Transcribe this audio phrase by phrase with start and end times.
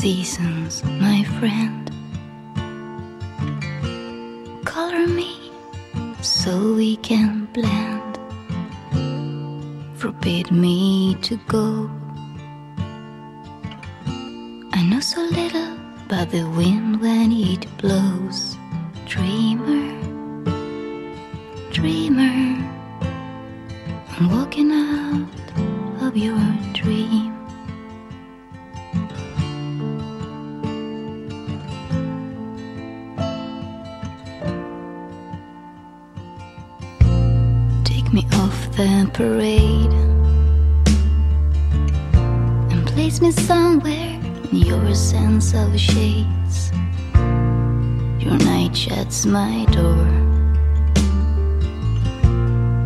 [0.00, 1.90] seasons, my friend.
[4.64, 5.52] Color me
[6.22, 8.18] so we can blend.
[9.98, 11.90] Forbid me to go.
[14.72, 15.74] I know so little
[16.06, 18.56] about the wind when it blows.
[39.20, 39.92] Parade
[42.72, 44.18] and place me somewhere
[44.50, 46.72] in your sense of shades.
[48.18, 50.08] Your night shuts my door,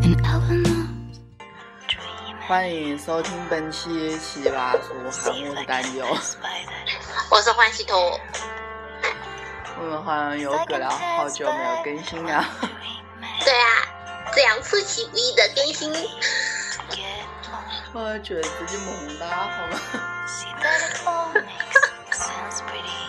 [0.02, 0.88] and I will not
[2.48, 6.04] 欢迎收听本期奇葩说，喊我是丹友。
[7.30, 8.18] 我是欢喜头，
[9.78, 12.44] 我们好像有隔了好久没有更新了。
[14.62, 15.92] 出其不意的更新，
[17.92, 19.80] 我觉得自己萌哒，好吗？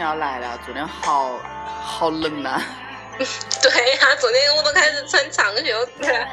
[0.00, 1.38] 要来了，昨天好
[1.82, 2.60] 好冷呐、
[3.18, 6.26] 对呀、昨天我都开始穿长袖子了。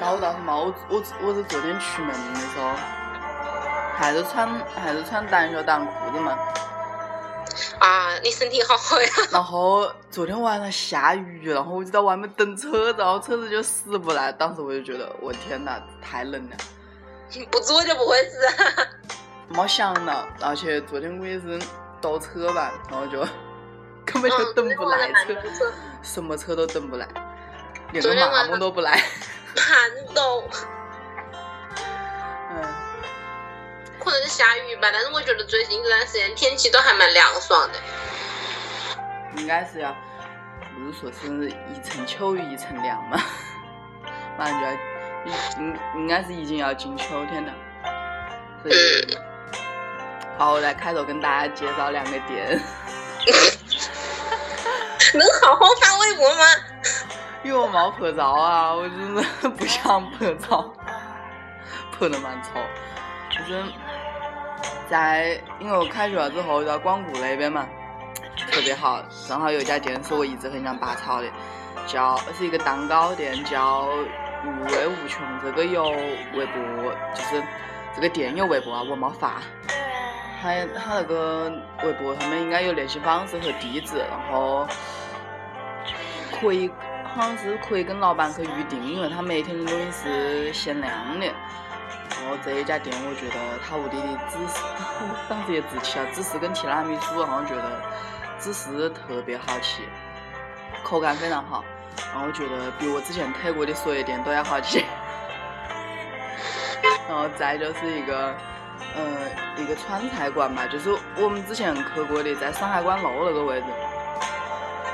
[0.00, 2.70] 然后我倒是嘛，我我我是昨天出门的时候，
[3.96, 6.36] 还是穿还是穿短袖短裤的嘛。
[7.78, 9.08] 啊，你身体好好呀！
[9.30, 14.32] 然后昨天晚上下雨，然后我就在外面等车子，然后车子就死不来。
[14.32, 16.56] 当时我就觉得，我天呐，太冷了，
[17.50, 18.52] 不做就不会死啊。
[19.48, 20.26] 没想到。
[20.40, 21.58] 而且昨天我也是
[22.06, 23.18] 倒车吧，然后就
[24.06, 25.72] 根本就等不来车，车，
[26.02, 27.08] 什么车都等不来，
[27.90, 29.02] 连个麻天晚上木都不来。
[29.56, 30.48] 盘斗，
[32.50, 32.62] 嗯，
[33.98, 34.88] 可能是下雨吧。
[34.92, 37.78] 但是我觉得最近这段时间天气都还蛮凉爽的。
[39.40, 39.92] 应该是要，
[40.76, 43.20] 不是说是一层秋雨一层凉嘛，
[44.38, 44.72] 马上就要，
[45.58, 47.52] 应应该是已经要进秋天了。
[48.62, 49.18] 所以，
[50.38, 52.48] 好，我来开头跟大家介绍两个点，
[55.14, 56.44] 能好好发微博吗？
[57.42, 60.70] 因为我没拍照啊，我真的 不想拍照，
[61.92, 62.60] 拍的蛮丑。
[63.30, 63.62] 就是
[64.90, 67.66] 在因为我开学了之后在光谷那边嘛，
[68.50, 71.28] 特别好，正好有一家店是我一直很想拔草的，
[71.86, 73.86] 叫是一个蛋糕店，叫
[74.44, 75.22] 无味无穷。
[75.42, 75.84] 这个有
[76.34, 77.42] 微博，就是
[77.94, 79.40] 这个店有微博啊，我没发。
[80.46, 81.50] 他他那个
[81.82, 84.64] 微博上面应该有联系方式和地址，然后
[86.40, 86.70] 可以
[87.04, 91.26] 好像是可以跟老板去预定，因为他每天的东西是限量的。
[91.26, 93.34] 然后这一家店，我觉得
[93.66, 94.62] 他屋里的芝士，
[95.28, 97.82] 当时也自气了，芝士跟提拉米苏，好像觉得
[98.38, 99.82] 芝士特别好吃，
[100.84, 101.64] 口感非常好，
[102.12, 104.80] 然后我觉得比我之前推过的所有店都要好吃。
[107.08, 108.34] 然后再就是一个，
[108.94, 113.66] 呃，一个川菜馆吧，就是我们之前去过的，在上海关路那个位置，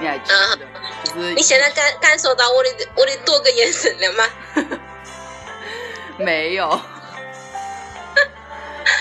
[0.01, 0.59] 你还记得？
[1.05, 4.25] 就是你现在感感受到我的我的多个眼神了吗？
[6.19, 6.81] 没有，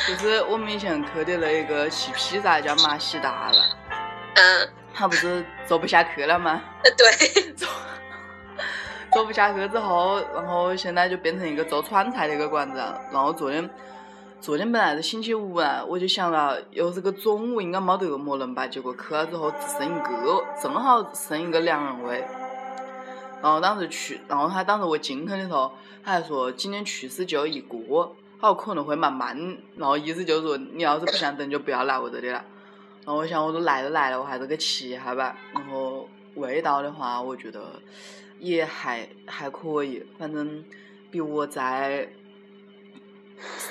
[0.07, 3.77] 就是我们以前去的那一个吃披萨叫马西达了，
[4.35, 6.61] 嗯，他不是做不下去了吗？
[6.83, 7.67] 呃对， 做
[9.11, 12.99] 做不下去之后，然后现在就变成一个做川菜的一个馆子了。
[13.11, 13.69] 然后昨天
[14.41, 18.65] 昨天本来是星期五啊，我就想了又是个中午，应该没得么人吧。
[18.65, 22.25] 结果去了之后只剩一个，正好剩一个两人位。
[23.39, 25.71] 然后当时去，然后他当时我进去的时候，
[26.03, 28.11] 他还说今天去是就一个，
[28.41, 29.37] 他说可能会蛮慢，
[29.75, 32.43] 然后意思就是说你要是不想等就不要来我这里了。
[33.05, 35.37] 然后我想我都来都来了，我还是去吃一下吧。
[35.53, 37.61] 然后味道的话，我觉得
[38.39, 40.65] 也还还可以，反正
[41.11, 42.09] 比我在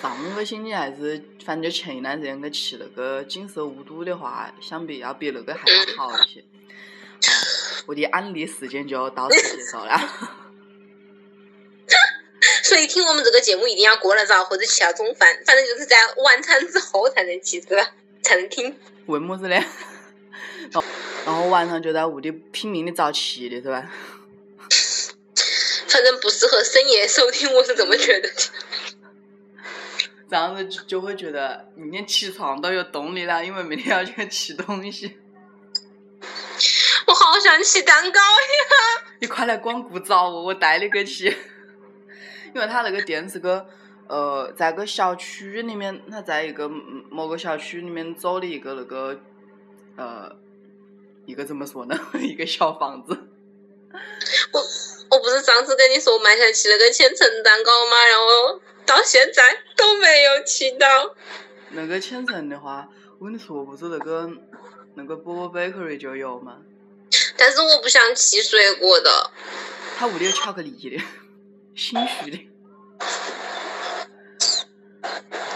[0.00, 6.44] 上个星期还是反正就前一段时间去吃那个锦瑟无都的话，相比要比那个还要好一些。
[7.22, 7.32] 好，
[7.86, 9.98] 我的安利时间就到此结束了。
[12.62, 17.90] 所以听我们这个节目一定要过了早或者吃下中饭，反正就是在晚餐之后才能吃，是吧？
[18.22, 18.78] 才能听。
[19.06, 19.56] 为么子呢？
[20.70, 20.84] 然后
[21.26, 23.90] 然后晚上就在屋里拼命的找吃的，是吧？
[25.88, 28.34] 反正不适合深夜收听，我是这么觉得的。
[30.30, 35.18] 这样子就就会觉得明天起床都有动力了，因为明天要去吃东西。
[37.06, 39.06] 我好想吃蛋糕呀！
[39.18, 41.36] 你快来光顾找我，我带你去。
[42.54, 43.66] 因为他那个店是个
[44.06, 49.18] 呃，在个小区里面，他在一个某个小区里面租的一个那个
[49.96, 50.36] 呃，
[51.26, 51.98] 一个怎么说呢？
[52.22, 53.26] 一个小房子。
[54.52, 54.60] 我
[55.10, 57.96] 我不是上次跟你说买下去那个千层蛋糕吗？
[58.06, 61.14] 然后到现在都没有吃到。
[61.70, 62.88] 那个千层的话，
[63.18, 64.30] 我跟你说，不是那个
[64.94, 66.58] 那个波波 bakery 就有吗？
[67.36, 69.30] 但是我不想吃水果的。
[69.96, 71.02] 他屋里有巧克力的，
[71.74, 72.48] 心虚的。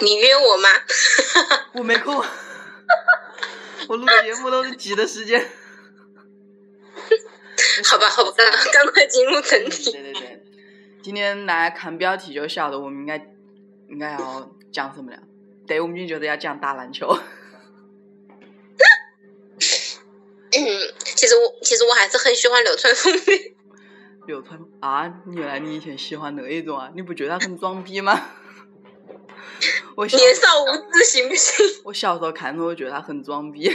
[0.01, 0.69] 你约我吗？
[1.75, 2.25] 我没空。
[3.89, 5.41] 我录节目都是挤的时间。
[7.85, 8.33] 好吧，好吧，
[8.73, 9.91] 赶快进入正题。
[9.93, 10.24] 对对对，
[11.05, 13.19] 今天大家看标题就晓得我们应该
[13.91, 15.19] 应该要讲什么了。
[15.67, 17.07] 对，我们今天就是要讲打篮球。
[20.57, 20.65] 嗯，
[20.99, 23.55] 其实我其实我还是很喜欢流川枫的。
[24.27, 26.91] 流川啊，原来你以前喜欢那一种啊？
[26.95, 28.19] 你不觉得他很装逼吗？
[29.97, 31.67] 我年少无知，行不行？
[31.85, 33.71] 我小时候看着，我觉得他很装逼。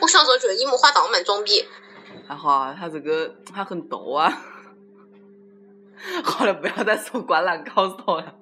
[0.00, 1.64] 我小时候觉得樱木花道蛮装逼。
[2.26, 4.48] 还好啊，他这个他很逗啊。
[6.24, 8.34] 好了，不要再说《灌篮高手》了。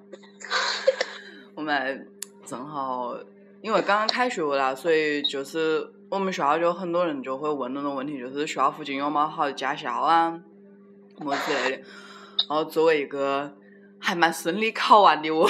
[1.53, 2.07] 我们
[2.43, 3.15] 正好
[3.61, 10.41] 因为刚刚开学了，所以就是我们学校就很多人就会问那种问题，就是学校附近有没好的驾校啊，
[11.19, 11.83] 么之类的。
[12.49, 13.55] 然后作为一个
[13.99, 15.47] 还蛮顺利考完的我，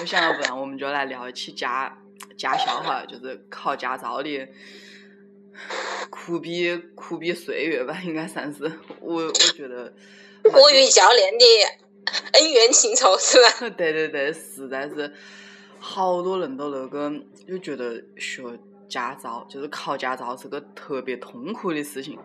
[0.00, 1.98] 我想要不然我们就来聊一起驾
[2.36, 4.48] 驾校哈，就是考驾照的。
[6.08, 8.70] 苦逼苦逼岁月吧，应该算是
[9.00, 9.92] 我我觉得。
[10.44, 11.44] 我与教练的
[12.32, 13.70] 恩怨情仇是吧？
[13.76, 15.12] 对 对对，实在是
[15.78, 17.12] 好多人都那个
[17.46, 18.42] 就觉得学
[18.88, 22.18] 驾照就是考驾照是个特别痛苦的事情，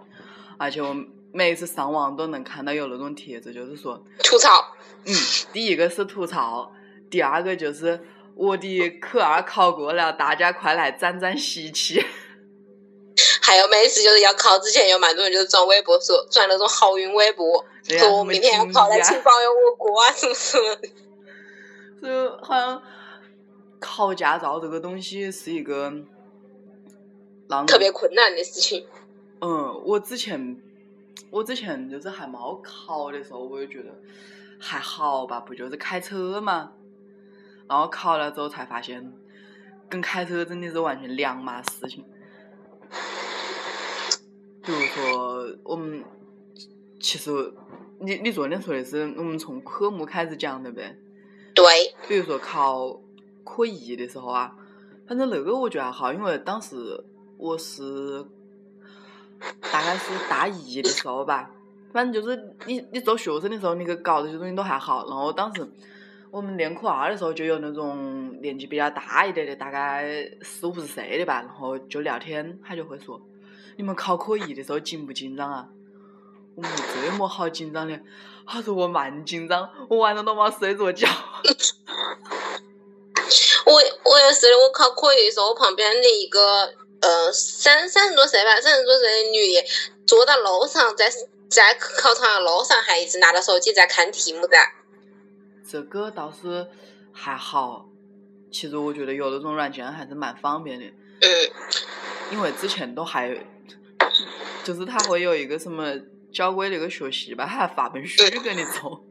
[0.57, 0.95] 而且我
[1.31, 4.73] 每次上网都能看到有那种帖子，就是说吐槽。
[5.05, 5.13] 嗯，
[5.53, 6.73] 第一个是吐槽，
[7.09, 7.99] 第二个就是
[8.33, 12.03] 我的科二考过了，大家快来沾沾喜气。
[13.45, 20.89] 还有每次就是要考之前，有蛮多人就是转微博说转那种好运微博，说我明天要考了，请保佑我过啊什么什么的。
[22.01, 22.81] 就好像
[23.79, 25.93] 考驾照这个东西是一个
[27.67, 28.87] 特别困难的事情。
[29.41, 30.59] 嗯，我之前
[31.29, 33.89] 我之前就是还没考的时候，我就觉得
[34.59, 36.71] 还好吧，不就是开车嘛。
[37.69, 39.13] 然后考了之后才发现，
[39.87, 42.03] 跟开车真的是完全两码事情。
[44.65, 46.03] 比如说，我们
[46.99, 47.53] 其实
[47.99, 50.97] 你你昨天说的是我们从科目开始讲，对不对？
[51.53, 51.93] 对。
[52.07, 52.99] 比如说考
[53.43, 54.55] 科一的时候啊，
[55.07, 57.03] 反正那个我觉得还好，因为当时
[57.37, 58.25] 我是
[59.71, 61.51] 大概是大一的时候吧，
[61.93, 65.07] 反正就是你你做学生的时候，你去搞这些东西都还好。
[65.07, 65.67] 然后当时
[66.31, 73.21] 我们练科二的时候，就有那种年纪比较大一点的，大概四五十岁的吧，然后就聊天，他就会说。
[73.77, 75.67] 你们考科一的时候紧不紧张啊？
[76.55, 77.99] 我们这么好紧张的，
[78.47, 81.05] 他说我蛮紧张，我晚上都没睡着觉。
[83.65, 83.73] 我
[84.09, 89.65] 我也是的，我考科一的时候，我旁边的一个呃三三十多岁吧，三十多岁的女的，
[90.07, 91.11] 坐到路上，在
[91.49, 94.57] 在考场的路上，还一直拿着手机在看题目的。
[95.69, 96.67] 这个倒是
[97.11, 97.89] 还好，
[98.49, 100.85] 其实我觉得有那种软件还是蛮方便的。
[100.85, 101.51] 嗯。
[102.31, 103.45] 因为之前都还。
[104.65, 105.93] 就是他会有一个什么
[106.33, 109.05] 交规那个学习吧，他还发本书给你做。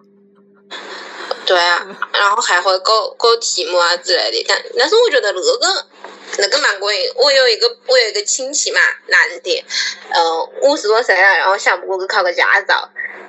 [1.47, 4.45] 对啊，然后还会搞搞题目啊之类的。
[4.49, 5.87] 但但是我觉得那个
[6.39, 6.99] 那个蛮过瘾。
[7.17, 9.65] 我有一个我有一个亲戚嘛，男的，
[10.11, 12.89] 嗯，五十多岁了，然后想不过去考个驾照，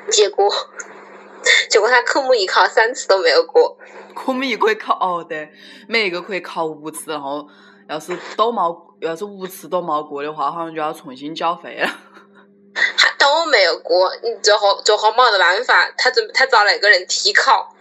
[0.10, 0.50] 结果
[1.70, 3.77] 结果他科目一考三次都没有过。
[4.15, 5.51] 科目一可以考哦，对，
[5.89, 7.46] 每一个可以考五次，然后
[7.89, 8.62] 要是都没，
[9.01, 11.89] 要是五次都没过的话，好像就要重新缴费了。
[13.17, 17.75] 他都没有过，你最后最后没得办法，他准他找了 一个人替考。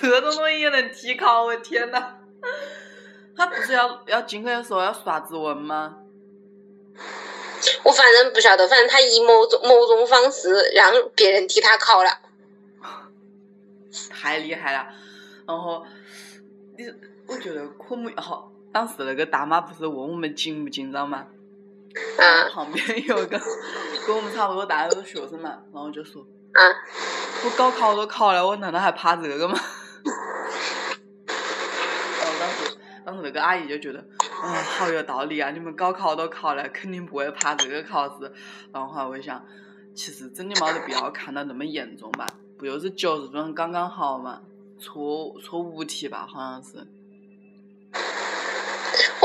[0.00, 1.44] 这种东西也能替考？
[1.44, 2.16] 我天呐！
[3.36, 5.96] 他不是要要进去的时候要刷指纹吗？
[7.82, 12.10] 我反正不晓得，反正他以某种某种方式让别人替他考了。
[14.10, 14.86] 太厉害了！
[15.46, 15.84] 然后
[16.76, 16.84] 你，
[17.26, 21.26] 我觉得科目好，当时那个大妈不是问我们紧不紧张吗？
[22.18, 23.38] 嗯旁边有一个
[24.06, 26.22] 跟我们差不多大的学生嘛，然后就说
[26.52, 26.74] 嗯，
[27.44, 29.58] 我高考都考了，我难道还怕这个吗？
[31.26, 34.00] 然后当时当时那个阿姨就觉得，
[34.42, 35.50] 啊、好有道理啊！
[35.50, 38.32] 你们高考都考了，肯定不会怕这个考试。
[38.72, 39.44] 然后后来我就想，
[39.94, 42.26] 其实真的没得必要看到那么严重吧，
[42.58, 44.40] 不就是九十分刚刚好嘛，
[44.78, 46.86] 错错五题吧，好像是。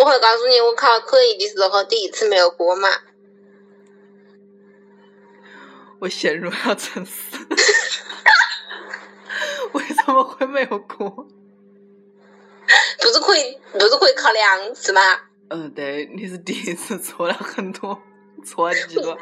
[0.01, 2.89] 我会告诉你，我考科一的时候第一次没有过嘛。
[5.99, 7.37] 我陷入了沉思，
[9.73, 11.27] 为什么会没有过？
[12.99, 15.01] 不是可以，不是可以考两次吗？
[15.49, 18.01] 嗯，对，你是第一次错了很多，
[18.43, 19.15] 错了几个？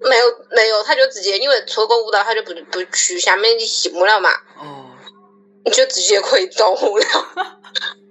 [0.00, 4.28] 没有没有，他就直接因为错过舞蹈，他就不不去下面的题目了嘛，
[4.58, 4.90] 哦，
[5.64, 7.60] 你就直接可以走了。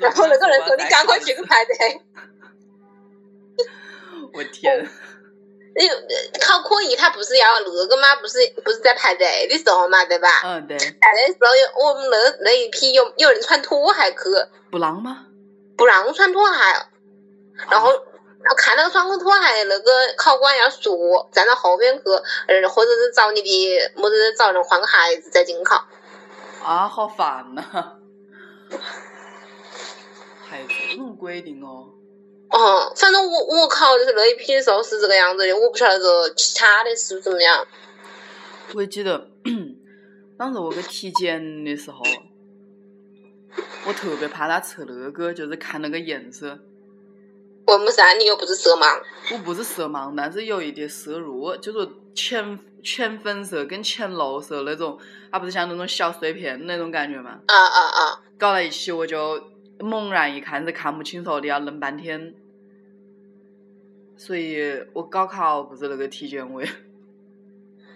[0.00, 1.74] 然后那个人说：“你赶快去个排队。
[4.34, 4.88] 我天！”
[5.76, 5.88] 你
[6.40, 8.16] 考科一他不是要那个吗？
[8.16, 10.28] 不是不是在排队的时候嘛，对吧？
[10.44, 14.18] 嗯，对，排队的时候有我们那那一批有有人穿拖鞋去，
[14.70, 15.26] 不让吗？
[15.76, 16.58] 不让穿拖鞋，
[17.70, 17.92] 然后。
[18.40, 22.04] 然后看到穿个拖鞋，那个考官要说站到后边去，
[22.46, 25.84] 呃，或者是找你的，或者是找人换个鞋子再进考。
[26.64, 27.62] 啊，好烦呐、
[28.70, 28.78] 还
[30.56, 31.88] 有这种规定哦？
[32.50, 37.66] 哦，反正我我考的是那一批的时候是这个样子的，我不晓得这其他的是怎么样。
[38.74, 39.28] 我记得
[40.38, 42.02] 当时我去体检的时候，
[43.86, 46.58] 我特别怕他测那个，就是看那个颜色。
[47.66, 48.14] 为么啥？
[48.14, 49.02] 你又不是色盲？
[49.32, 54.98] 我不是色盲，但是有一点色弱，就是浅浅粉色跟浅绿色那种，
[55.30, 57.40] 它不是像那种小碎片那种感觉嘛？
[57.46, 58.20] 啊啊啊！
[58.38, 59.38] 搞在一起我就
[59.80, 62.34] 猛然一看是看不清楚的，要愣半天。
[64.16, 66.68] 所以我高考不是那个体检委，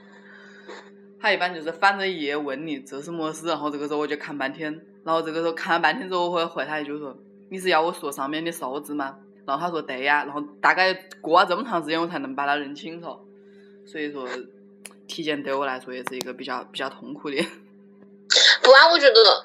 [1.19, 4.73] 他一般就是反着一页问你这是么事，然后这个时候我就看半天，
[5.05, 7.17] 然后这个时候看了半天之后，我会回他一句说
[7.49, 9.19] 你是要我说上面的数字吗？
[9.45, 13.19] 然后他说对呀，然后大概过了这么长时间我才能把它认清楚，
[13.85, 14.29] 所以说
[15.09, 17.45] 体检对我来说也是一个比较比较痛苦的。
[18.63, 19.45] 不啊，我觉得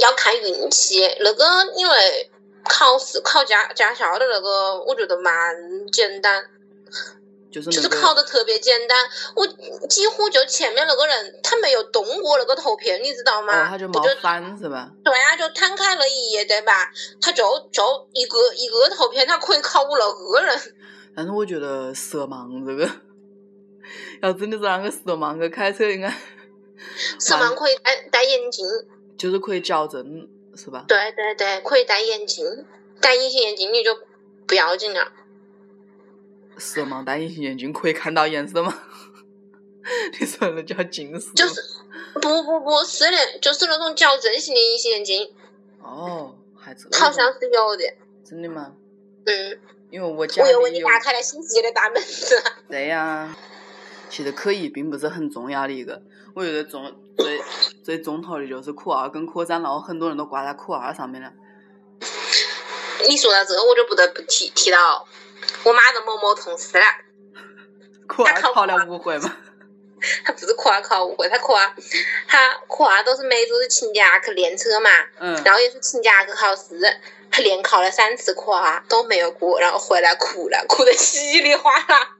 [0.00, 1.02] 要看运气。
[1.20, 1.44] 那个
[1.76, 2.30] 因为
[2.64, 5.32] 考试考驾驾校的那个，我觉得蛮
[5.92, 6.44] 简单，
[7.50, 8.98] 就是就是考的特别简单。
[9.36, 9.46] 我
[9.86, 13.52] 几乎就前面那个人他没有动过那个图片，你知道吗？
[13.62, 14.90] 哦，他就我没翻是吧？
[15.04, 16.90] 对啊，就摊开了一页，对吧？
[17.20, 20.58] 他就就一个一个图片，他可以考五六个人。
[21.14, 22.90] 但是我觉得色盲这个，
[24.22, 26.12] 要真的是那个色盲去开车，应该
[27.18, 28.66] 色盲可以戴戴眼镜，
[29.16, 30.84] 就是可以矫正，是吧？
[30.86, 32.64] 对对对，可以戴眼镜，
[33.00, 33.98] 戴隐形眼镜你就
[34.46, 35.12] 不要紧了。
[36.58, 38.82] 色盲戴隐形眼镜可以看到颜色吗？
[40.18, 41.32] 你说那叫近视？
[41.34, 41.60] 就是
[42.14, 45.32] 不不不是的，就是那种矫正型的隐形眼镜，
[45.82, 47.84] 哦，还这好像是有的。
[48.24, 48.74] 真的吗？
[49.26, 52.42] 嗯，因为我家我又为你打开了新世界的大门子。
[52.68, 53.36] 对呀。
[54.08, 56.02] 其实科一并不是很重要的一个，
[56.34, 57.40] 我觉得重最
[57.84, 61.32] 最重头的就是科二跟科三，然后很多人都挂在科二上面了。
[63.08, 65.06] 你说到这个，我就不得不提提到
[65.64, 66.84] 我妈的某某同事了。
[68.06, 69.36] 科二他考考了五回吗？
[70.24, 71.74] 他不是科二考五回，他科二，
[72.28, 76.78] 他科二都是每周都请假去练车嘛，嗯，然后也是请假去考试，
[77.30, 82.15] 他连考了三次科二都没有过，然后回来哭了，哭得稀里哗啦。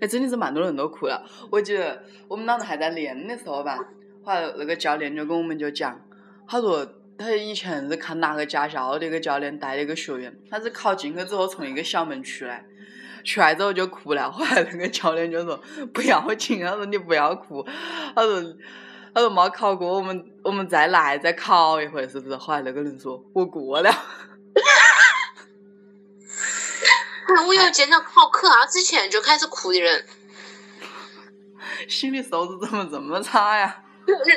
[0.00, 1.24] 哎， 真的是蛮多人都哭了。
[1.50, 3.78] 我记得我们当时还在练的时候吧，
[4.24, 6.00] 后来那个教练就跟我们就讲，
[6.46, 12.64] 他说他以前是看哪个驾校的一个教练带的一个学员，他是考进去之后从一个小门出来，
[13.24, 14.30] 出来之后就哭了。
[14.30, 15.60] 后来那个教练就说
[15.92, 17.66] 不要紧，他说你不要哭，
[18.14, 18.42] 他说
[19.14, 22.36] 他说没考过，我们我们再来再考一回，是不是？
[22.36, 23.90] 后来那个人说我过了。
[27.46, 30.06] 我有见到考科二之前就开始哭的人，
[31.88, 33.82] 心理素质怎么这么差呀？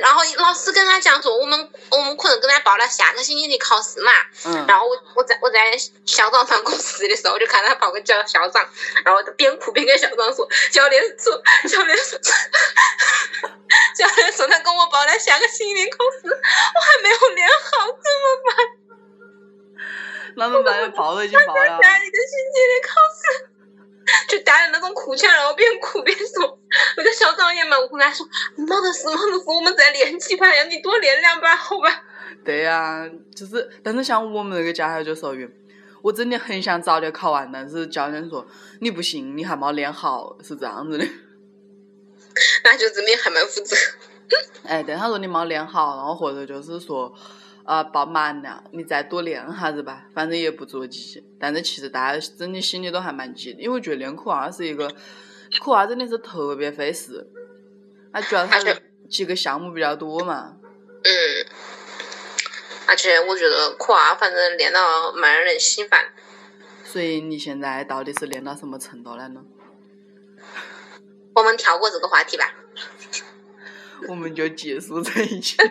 [0.01, 4.11] 然后老师跟他讲说，我们我们可能跟他报了下个星期的考试嘛，
[4.43, 5.71] 嗯，然后我我在我在
[6.05, 8.67] 校长办公室的时候，我就看他报个教校长，
[9.05, 12.19] 然后边哭边跟校长说，教练说教练说
[13.95, 18.55] 教练说他跟我报了下个星期的考试，我还没有练好，怎么办？
[20.37, 20.91] 那怎么办？
[20.91, 21.65] 报都已经报了。
[21.81, 26.59] 下一个星期的考试，就带着那种哭腔，然后边哭边说，
[26.97, 32.03] 那个校长也蛮无奈，说没得事，没得事，我们再练几盘呀，你多练两把好吧？
[32.43, 35.49] 对呀、就是，但是像我们那个驾校就属于，
[36.01, 38.45] 我真的很想早点考完，但是教练说
[38.79, 41.05] 你不行，你还没练好，是这样子的。
[42.63, 43.75] 那就证明还蛮负责。
[44.63, 47.13] 哎，对，他说你没练好，然后或者就是说，
[47.71, 51.23] 呃，报满了，你再多练哈子吧，反正也不着急。
[51.39, 54.93] 但是其实大家真的心里都还蛮急的，因为我觉得练科二是一个，
[55.61, 57.31] 科二真的是特别费事。
[58.11, 58.59] 啊，主要它
[59.09, 60.57] 几个项目比较多嘛。
[61.03, 61.09] 嗯。
[62.89, 66.11] 而且我觉得科二反正练到蛮让人心烦。
[66.83, 69.45] 所以你现在到底是练到什么程度了呢？
[71.35, 72.53] 我们跳过这个话题吧。
[74.09, 75.55] 我们就结束这一期。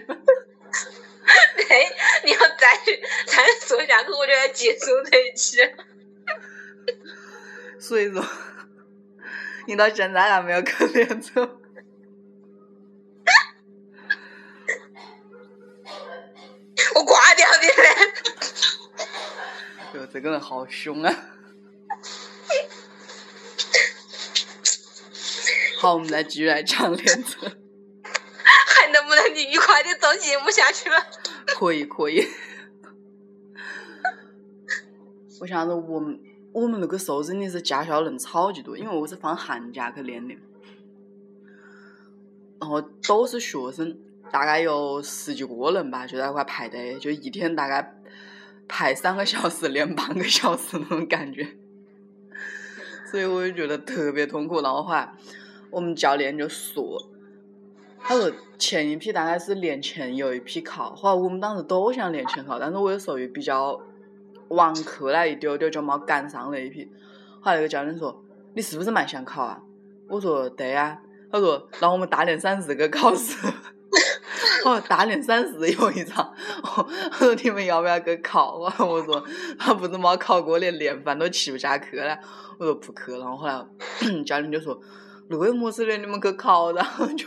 [1.56, 2.78] 对，你要再
[3.26, 5.58] 再说下去，我就要结束这一期。
[7.78, 8.24] 所以说，
[9.66, 11.58] 你到现在还没有去练走。
[16.94, 17.88] 我挂掉你嘞！
[20.00, 21.14] 哟， 这个人好凶啊！
[25.78, 27.50] 好，我们再继续来讲练车。
[28.02, 31.06] 还能不能你愉快的做节目下去了？
[31.46, 32.26] 可以，可以。
[35.40, 36.20] 我想着我们
[36.52, 40.34] 我们那个时候真的是驾校人超级多，因为我是放寒假去练的，
[42.60, 43.98] 然后都是学生，
[44.30, 48.00] 大概有十几个人吧，就在那块排队，就一天大概
[48.68, 51.46] 排三个小时，练半个小时那种感觉，
[53.10, 54.60] 所以我就觉得特别痛苦。
[54.60, 55.12] 然后后来
[55.70, 57.10] 我们教练就说。
[58.02, 63.80] 他说前一批大概是年前有一批考，后来我们当时都想年前考，但是我有时候又比较
[64.48, 66.90] 晚去了一丢丢，就没赶上那一批。
[67.40, 68.22] 后来那个教练说
[68.54, 69.62] ：“你是不是蛮想考啊？”
[70.08, 73.36] 我说：“对呀。”他说：“让我们大连三十个考试。
[74.66, 76.34] ”哦，大连三十有一场。
[76.64, 79.24] 他说：“你们要不要去考？”我说
[79.58, 82.18] ：“他不是没考过，连练饭都吃不下去了。”
[82.58, 83.64] 我说：“不去。”然后后来
[84.26, 84.78] 教练就说
[85.30, 87.26] ：“那个么事的，你们去考。”然 后就。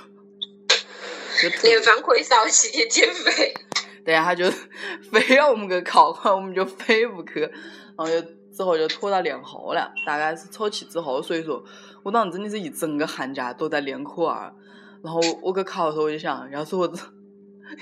[1.49, 3.53] 练饭可以少气减肥。
[4.05, 4.45] 对呀，他就
[5.11, 8.21] 非要我们去考，我们就非不去，然后就
[8.53, 11.63] 之后就拖到年后了，大概是初七之后，所以说
[12.03, 14.53] 我当时真的是一整个寒假都在练科二，
[15.01, 16.97] 然后我去考的时候我就想，要是我这，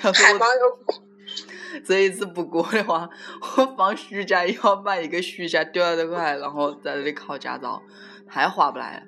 [0.04, 0.40] 要是我
[1.84, 3.10] 这一次不过的话，
[3.58, 7.82] 我放暑假也要把一个暑假丢在这块，然后在这里考驾照，
[8.30, 9.04] 太划不来了。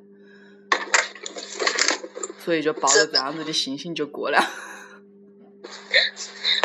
[2.44, 4.40] 所以就抱着这样子的心情就过了。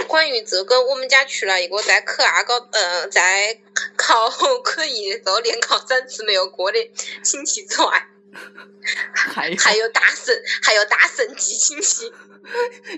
[0.09, 3.61] 关于这个，我们家去了一个在科二高，呃，在
[3.97, 4.29] 考
[4.63, 6.79] 科一的时候连考三次没有过的
[7.23, 8.09] 亲戚之外，
[9.15, 12.13] 还还有大神，还有大神级亲戚。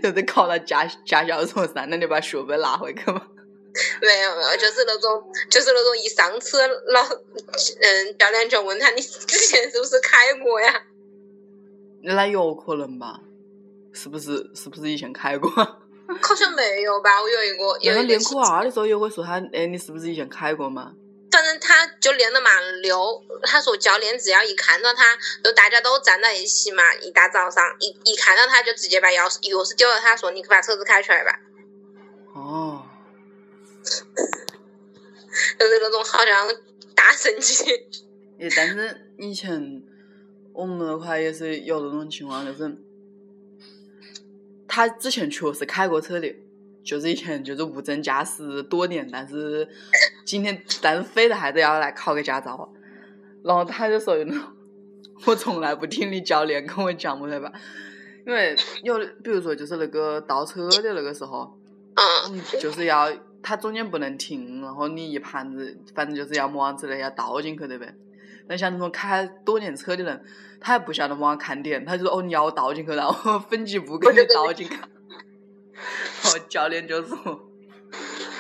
[0.03, 3.27] 就是考了驾驾校时候，三年你把学费拿回去吗？
[4.01, 7.03] 没有没有，就是那种，就是那种一上车，老
[7.81, 10.83] 嗯，教练就问他你之前是不是开过呀？
[12.03, 13.21] 那有可能吧？
[13.93, 14.51] 是不是？
[14.55, 15.51] 是不是以前开过？
[16.23, 17.21] 好像没有吧。
[17.21, 20.93] 我有一个，有个练科二的时候也会说他，哎，你是不是以前开过嘛？
[21.31, 23.23] 反正他就练得蛮溜。
[23.43, 31.39] 他说教练只要一看到他，就大家都站在一起嘛，一大早上一一看到他就直接把钥匙钥匙丢了，他说你把车子开出来吧。
[32.35, 32.87] 哦。
[35.59, 36.49] 就是那种好像
[36.95, 37.65] 大神级。
[38.39, 39.83] 诶，但是以前。
[40.61, 42.77] 我们那块也是有这种情况，就是
[44.69, 46.37] 他之前确实开过车的，
[46.85, 49.67] 就是以前就是无证驾驶多年，但是
[50.27, 52.71] 今天但是非得还是要来考个驾照，
[53.43, 54.45] 然后他就说那种，
[55.25, 57.51] 我从来不听你教练跟我讲不对吧？
[58.27, 61.59] 因为有比如说就是那个倒车的那个时候，
[61.95, 63.11] 嗯，就是要
[63.43, 67.85] 他中间不能停，然后你一盘子反正就是要么子的要倒进去对不
[68.51, 68.51] 对？
[68.51, 70.25] 那像那种开多年车的人，
[70.61, 74.75] 他还不晓得往看点，他就说：“哦，你要我倒进去，然后分几步给你倒进去。
[76.23, 77.17] ”然后教练就说：“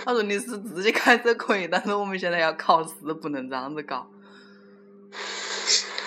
[0.05, 2.91] 他说你是自己开车可以，但是我们现在要考试，
[3.23, 4.11] 不能这样子搞。”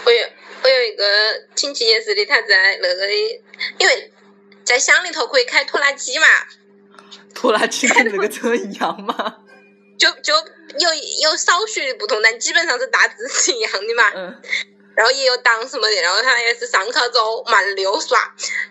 [0.05, 0.17] 我有
[0.63, 1.03] 我有一个
[1.55, 3.09] 亲戚也是的，他在那个，
[3.77, 4.11] 因为
[4.65, 6.25] 在乡里头可以开拖拉机嘛。
[7.33, 9.37] 拖拉机跟那个车一样吗？
[9.97, 10.33] 就就。
[10.79, 10.89] 有
[11.21, 14.09] 有少许的不同，但基本上是大致是一样的嘛。
[14.15, 14.41] 嗯。
[14.95, 18.17] 然后也有档什么的，然后他也是上课之后慢溜耍。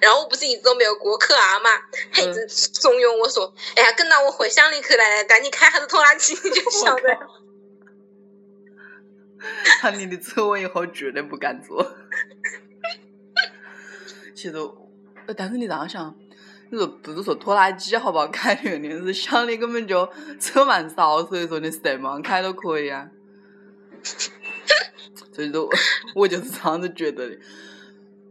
[0.00, 1.70] 然后我不是一直都没有过科二嘛，
[2.12, 7.16] 他一直怂恿我说：“哎呀，跟到我回乡里去来带你开下子拖拉机，你就晓得。”
[9.80, 11.94] 看你的车，我以后绝对不敢坐。
[14.34, 14.54] 其实，
[15.36, 16.16] 但是你这样想。
[16.72, 20.08] 你说不是说拖拉机好不好开的原因是乡里根本就
[20.40, 23.06] 车蛮少，所以说你什么开都可以啊。
[25.34, 25.68] 所以说，
[26.14, 27.36] 我就是这样子觉得的。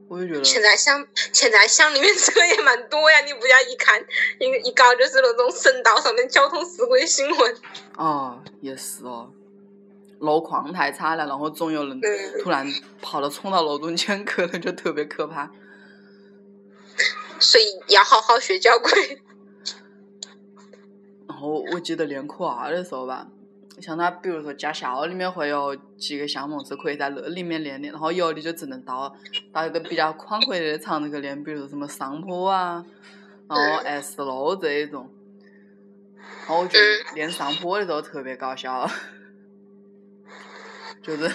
[0.08, 4.04] 我就觉得现在乡现在乡里面车也蛮多呀，你不要一看
[4.39, 7.56] 一一搞就是那种省道上面交通事故的新闻。
[7.95, 9.32] 哦，也是哦，
[10.17, 12.67] 路况太差了，然后总有人嗯突然
[13.04, 15.51] 跑到冲到路中间去了，就特别可怕。
[17.41, 19.21] 所以要好好学交规。
[21.27, 23.27] 然后我记得练科二的时候吧，
[23.82, 29.15] 像他比如说驾校里面会有几个项目是可以在那里面练的，然后有的就只能到
[29.51, 32.86] 到一个比较宽阔的场子去练，比如说什么上坡啊，
[33.49, 35.10] 然后 S 路这一种。
[36.47, 38.88] 然后我觉得练上坡的时候特别搞笑，
[41.01, 41.32] 就是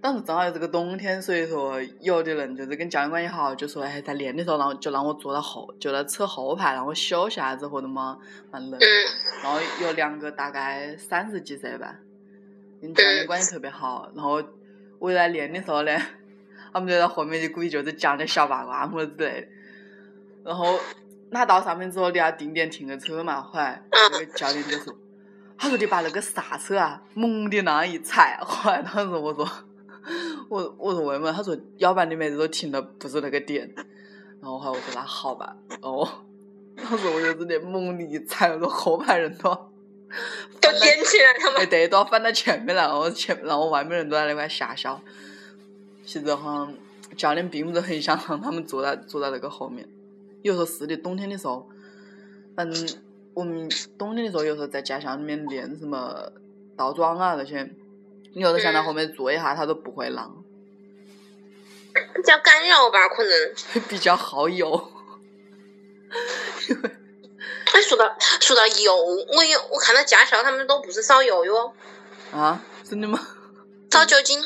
[0.00, 8.18] 当时正好又是个冬天，所以说有的人就是跟教练关系好，就说哎在练的时候，然后就让我坐到后，就在车后排，让我休息下子或者嘛
[8.50, 8.78] 蛮冷。
[8.78, 8.86] 嗯
[9.42, 11.96] 然后有两个大概三十几岁吧，
[12.80, 14.10] 跟教练关系特别好。
[14.14, 14.42] 然后
[14.98, 15.92] 我在练的时候呢，
[16.72, 19.48] 他们就在后面就故意就是讲点小八卦么之类的。
[20.44, 20.78] 然后
[21.30, 24.94] 拿到上面之后，你要定点停个车嘛，后来那个教练就说
[25.58, 29.44] ：“他说你把那个刹车啊猛的那样一踩。”后来当时我说
[30.48, 33.72] ：“我 我说为什么？”他说：“要不然你每次都停的不是那个点。”
[34.40, 36.08] 然后后来我说：“那好吧。”哦。
[36.76, 39.48] 当时我就直接猛力一踩，我说后排人都
[40.60, 41.62] 都颠起来他们？
[41.62, 45.00] 哎对，都要翻到前面来，然后前然后外面人都在那块瞎笑。
[46.04, 46.74] 其实好像
[47.16, 49.88] 教练并不是很想让他们坐在坐在那个后面。
[50.42, 51.66] 有时候是的，冬天的时候，
[52.54, 52.88] 反正
[53.32, 56.30] 我们冬天的时候有时候在驾校里面练什么
[56.76, 57.68] 倒桩啊那些，
[58.36, 60.44] 你有的想在后面坐一下，他都不会浪，
[62.14, 63.54] 比较干扰吧，可能。
[63.88, 64.92] 比较耗油。
[67.72, 71.72] 哎，说到说到油，我有我看到驾校他们都不是烧油哟，
[72.30, 73.18] 啊，真的吗？
[73.90, 74.38] 烧酒精。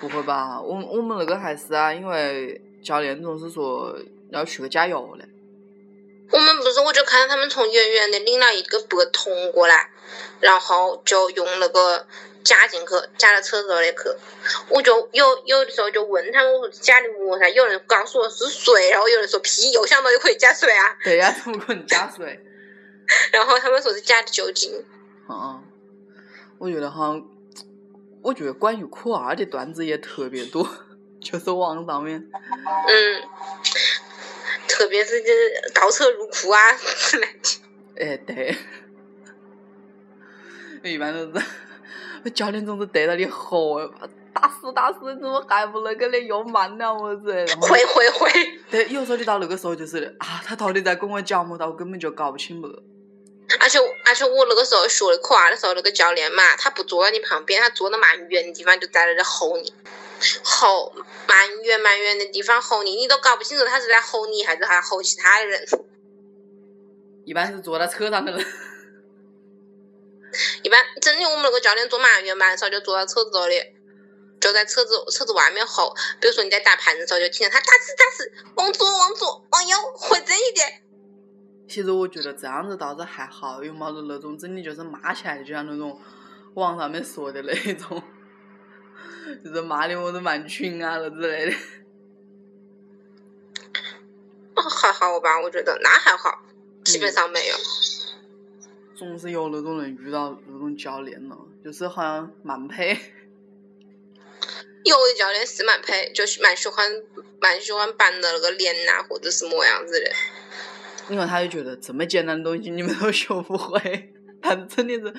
[0.00, 0.60] 不会吧？
[0.60, 3.96] 我我们那个还是啊，因为教练总是说
[4.32, 5.24] 要去个加油的。
[6.32, 9.92] 我们不是，我就看到他们从远远的领了一个白桶过来，
[10.40, 12.06] 然后就用那个
[12.42, 13.96] 加进去，加到车子里去。
[14.68, 17.48] 我就有有的时候就问他们，我说加的么噻？
[17.50, 20.96] 有人告诉我是水，然后有人说屁，又想到又可以加水啊。
[21.02, 22.40] 对呀、怎么可能加水？
[23.32, 24.84] 然后他们说是加的酒精。
[25.28, 25.62] 嗯，
[26.58, 27.14] 我觉得哈，
[28.22, 30.66] 我觉得关于科二的段子也特别多，
[31.20, 32.30] 就是网上面。
[32.88, 33.22] 嗯，
[34.68, 38.04] 特别是就是倒车入库啊 之类的。
[38.04, 38.56] 哎，对，
[40.90, 41.44] 一般都是
[42.32, 43.80] 教练总是对着你吼，
[44.32, 47.32] 打死打死，你怎么还不那个的，又慢了么子？
[47.60, 48.30] 会会会，
[48.70, 51.56] 对，有时候你到那个时候就是啊，他到底在跟我讲么？
[51.56, 52.68] 到我根本就搞不清么。
[53.60, 59.72] 而且而且我那个时候学的科二的时候，那个教练嘛，他不坐在你旁边，他坐的蛮远的地方，就在那里吼你，
[60.42, 60.92] 吼
[61.28, 65.62] 蛮远蛮远的地方吼你，你都搞不清楚他是在吼你还是还吼其他的人。
[67.24, 68.44] 一般是坐在车上的人。
[70.62, 73.60] 一般真的我们那个教练坐蛮远蛮少，就坐到车子这里，
[74.40, 75.94] 就在车子车子外面吼。
[76.20, 80.82] 比如说你在打盘的时候，就听见他打死打死，往左往左往右，回正一点。
[81.66, 85.98] 其实我觉得这样子倒是还好，有没得那种真的就是骂起来，就像那种
[86.54, 88.02] 网上面说的那种，
[89.44, 91.56] 就是骂的我都蛮群啊了之类的。
[94.56, 96.42] 哦还好吧，我觉得那还好，
[96.84, 97.56] 基本上没有。
[98.94, 102.96] 总是有那种人遇到那种教练了，就是好像蛮配。
[104.84, 106.88] 有的教练是蛮配，就是蛮喜欢
[107.40, 110.10] 蛮喜欢板的那个脸呐、或者是么样子的。
[111.10, 115.12] 因为他就觉得这么简单的东西你们都学不会，但真的是，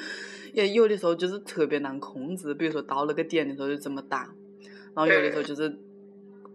[0.53, 4.33] 也有的时候就是特别难控制，比如说到那个点的时候就怎么打，
[4.95, 5.77] 然后有的时候就是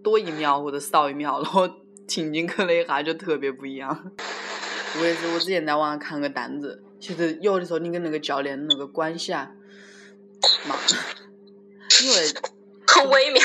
[0.03, 1.69] 多一秒或者少一秒，然后
[2.09, 4.13] 停进去了一下就特别不一样。
[4.99, 9.51] 我也是，我之前在网上看个单子，其实有的时候你跟那个教练那个关系啊，
[10.69, 10.77] 嘛，
[12.03, 12.17] 因为
[12.87, 13.43] 很微妙。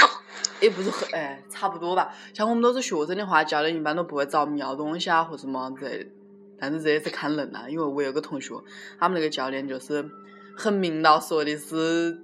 [0.62, 2.16] 也不是很哎，差不多吧。
[2.34, 6.10] 像我们都是学生的话，教练一般都不会找我们要东西啊或什么之类的。
[6.58, 8.56] 但是这也是看人啦、因为我有个同学，
[8.98, 10.10] 他们那个教练就是
[10.56, 12.18] 很明道说的是，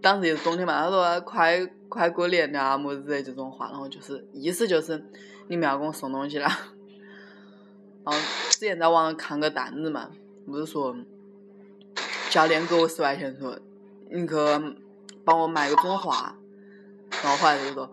[0.00, 5.04] 当时也是冬天嘛，他说快快过年了啊么子的这种话，然后就是意思就是
[5.48, 6.48] 你们要给我送东西啦。
[8.04, 10.10] 然后之前在网上看个单子嘛，
[10.46, 10.96] 不是说
[12.30, 13.58] 教练给我十块钱说，
[14.10, 14.34] 你去
[15.24, 16.36] 帮我买个中华。
[17.22, 17.90] 然后后来就说，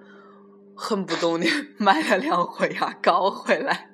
[0.76, 3.92] 很不懂的买了两盒牙膏回来，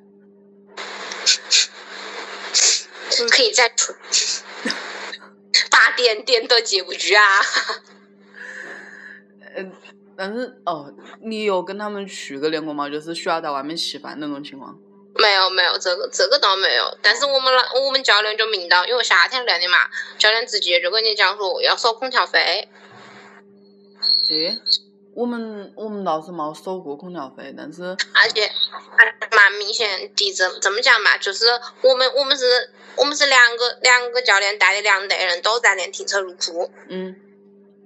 [3.30, 3.94] 可以再出，
[5.70, 7.42] 八点点都接不住啊！
[9.56, 9.72] 嗯，
[10.16, 12.90] 但是哦，你有跟他们去过练过吗？
[12.90, 14.80] 就是需要在外面吃饭那种情况？
[15.20, 16.98] 没有没有，这个这个倒没有。
[17.02, 22.70] 但是我们老我们教练就明到，因为夏天练的嘛，教练直接就跟你讲说要收空调费。
[24.30, 24.60] 诶，
[25.14, 28.50] 我们我们倒是没收过空调费，但是而且
[29.32, 31.48] 蛮明显的这这么讲嘛，就是
[31.82, 37.16] 我们我们是我们是两个两个教练带的两队人都在练停车入库，嗯，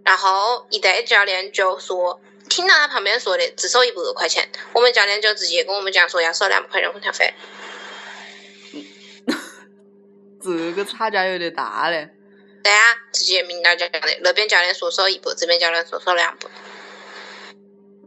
[0.04, 7.34] 然后一队教练就说听到他旁边说的只收一百块钱，我们教练就直接跟我们讲说要收两百块钱空调费。
[10.41, 12.10] 这个差价有点大嘞。
[12.63, 16.49] 对啊，直接明到教练的，那边教练说收一百，这边教练说收两百。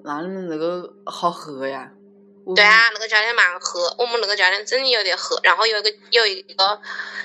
[0.05, 1.90] 那你们那个好黑呀？
[1.92, 2.06] 我
[2.55, 5.37] 对啊，那个教练蛮黑，我们那个教练真的有点黑。
[5.43, 6.81] 然后有一个有一个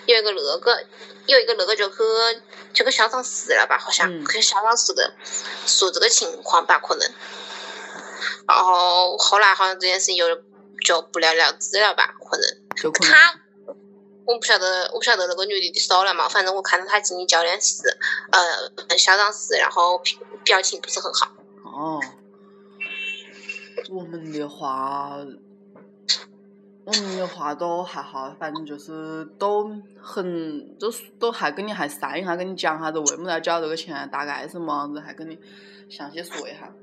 [0.08, 0.84] 有一个那个
[1.28, 1.96] 有一个那个就去
[2.74, 5.14] 就去校长室了吧，好像嗯去校长室的
[5.68, 7.08] 说这个情况吧，可能。
[8.48, 10.42] 然后后来好像这件事情有
[10.84, 12.92] 就不了了之了吧，可能。
[12.94, 13.40] 他
[14.26, 17.84] 我不晓得，我不晓得那个女的的收了嘛，反正我看到她进教练室，
[18.32, 20.02] 呃，校长室，然后
[20.44, 21.28] 表情不是很好。
[21.64, 22.02] 哦。
[23.94, 25.18] 我们的话，
[26.86, 29.70] 我们的话都还好，反正就是都
[30.02, 35.38] 很，就是都还跟你还散一下，跟你讲下子为么子要交这个钱，大概什么样子，还跟你
[35.90, 36.74] 详细说一下。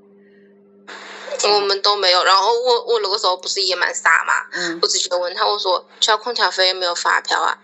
[1.50, 7.56] 我们都没有，然后我我那个时候不是也蛮傻嘛，嗯我，直接问他，我说交空调费有没有发票啊？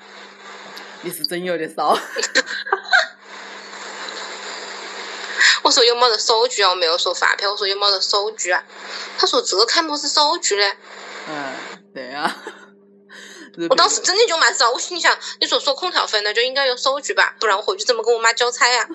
[1.03, 1.95] 你是真有点骚。
[5.64, 6.70] 我说有没得收据啊？
[6.70, 8.62] 我没有说发票，我说有没得收据啊？
[9.18, 10.77] 他说这个看么是收据嘞？
[11.27, 11.55] 嗯，
[11.94, 12.33] 对呀、
[13.70, 18.87] 我当时真的就蛮傻，我心想，你说收空调费那就应该有收据吧，不然我回去怎么跟我妈交差呀、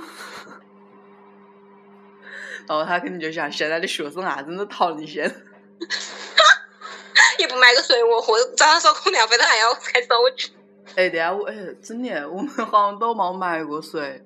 [2.67, 5.43] 然 后他肯定就想，现在的学生啊，真的讨人嫌。
[7.39, 10.49] 也不买个水我，或者早上收空调费他还要开收据。
[10.95, 14.21] 哎，对啊，我哎，真的，我们好像都没买过水。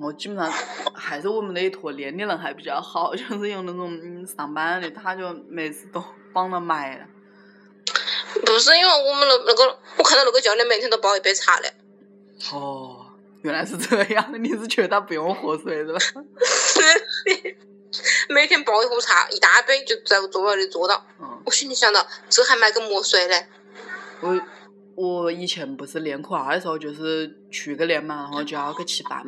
[0.00, 0.50] 我基本上
[0.94, 7.06] 还是我们那一坨练的人还比较好， 就是有那种嗯上班的，他就每次都帮着买了。
[8.44, 11.72] 不是因为我们那那个，我看到那个教练每天都煲一杯茶嘞。
[12.52, 13.06] 哦，
[13.42, 15.98] 原来是这样， 你是觉得他不用喝水是吧？
[18.28, 21.06] 每天煲一壶茶，一大杯就在我桌里坐到。
[21.18, 23.46] 嗯，我心里想到，这还买个墨水嘞？
[24.20, 24.38] 我
[24.94, 29.24] 我以前不是练科二的时候，就是去个练嘛，然后就要去吃饭，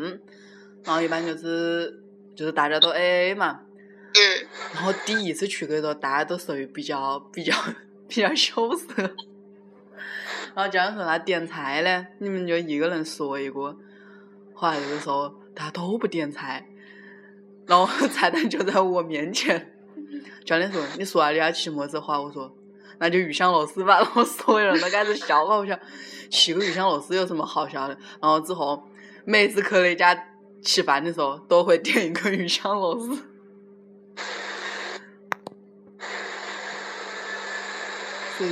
[0.85, 2.03] 然后一般就是
[2.35, 3.61] 就是大家都 A A 嘛，
[4.15, 7.55] 嗯，然后第一次去的时候，大家都属于比较比较
[8.07, 8.87] 比较羞涩。
[10.55, 13.77] 然后教练说他点菜呢，你们就一个人说一个。
[14.55, 16.67] 后来那个时候大家都不点菜，
[17.67, 19.75] 然后菜单就在我面前。
[20.45, 22.53] 教练说：“你说啊，你要吃么子话？”我说
[22.99, 23.99] ：“那就鱼香肉丝吧。
[24.03, 25.57] ”然后所有人都开始笑嘛。
[25.57, 25.79] 我想，
[26.31, 27.97] 吃个鱼香肉丝有什么好笑的？
[28.21, 28.83] 然后之后
[29.25, 30.15] 每次去那家
[30.65, 33.25] 吃饭的时候，都会点一个鱼香肉丝。
[38.37, 38.51] 所以，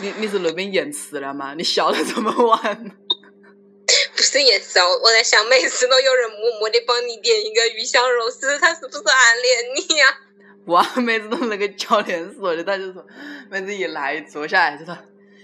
[0.00, 1.54] 你你是那边延迟了吗？
[1.54, 2.96] 你笑得这么晚？
[4.16, 10.06] 不是延迟哦，我在想，每次都有人默默的帮你点一个鱼香肉丝，他是不是暗恋你呀、
[10.66, 13.06] 哇，每次都是那个教练说的，他就说，
[13.50, 14.96] 每次一来坐下来就说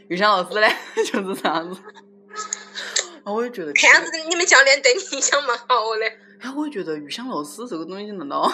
[0.08, 1.80] 鱼香肉丝嘞， 就是这样子。
[3.24, 6.06] 然后我也觉得，看样子你们教练对你印象蛮好的。
[6.40, 8.52] 哎，我也觉得鱼香肉丝这个东西，难道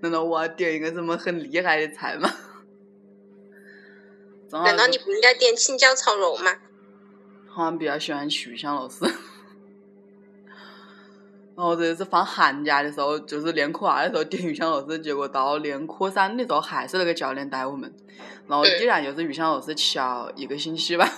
[0.00, 2.30] 难道我要点一个什么很厉害的菜吗？
[4.52, 6.50] 难道你不应该点青椒炒肉吗？
[7.48, 9.04] 好像比较喜欢吃鱼香肉丝。
[11.56, 17.92] 然后这一次放寒假的时候，就是练科二的时候点鱼香肉丝，结果到练科三的时候还是那个教练带我们，
[18.48, 21.08] 然后依然就是鱼香肉丝吃了一个星期吧，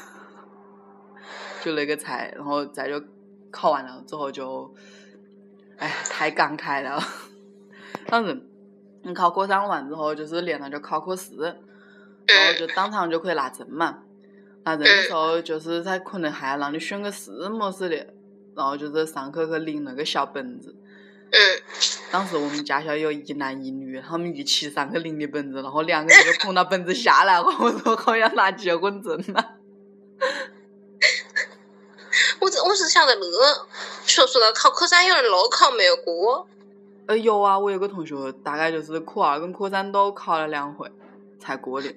[1.66, 3.02] 就那个菜，然后再就
[3.50, 4.72] 考完了之后就，
[5.78, 7.02] 哎，太感慨了。
[8.06, 8.40] 当时
[9.02, 11.42] 你考科三完之后，就是练了就考科四，
[12.28, 14.04] 然后就当场就可以拿证嘛。
[14.64, 17.96] 拿证的时候，就是他可能还要让你选个试模式的，
[18.54, 20.72] 然后就是上课去领那个小本子。
[21.32, 21.36] 嗯，
[22.12, 29.55] 当时我们驾校有一男一女，他们一起上去领的本子，然后两个人就捧到本子下来，我说好像拿结婚证了。
[32.56, 33.66] 我只我只晓得那个
[34.06, 36.46] 说说到考科三，有人路考没有过。
[37.06, 38.14] 呃，有啊，我有个同学，
[38.44, 40.90] 大概就是科二跟科三都考了两回
[41.38, 41.88] 才过的。